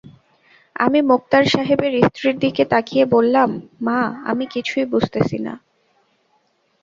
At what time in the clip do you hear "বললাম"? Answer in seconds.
3.05-3.49